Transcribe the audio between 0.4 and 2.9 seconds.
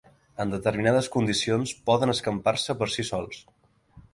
En determinades condicions poden escampar-se per